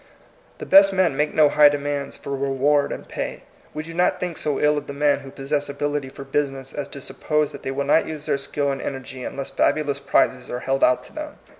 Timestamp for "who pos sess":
5.19-5.69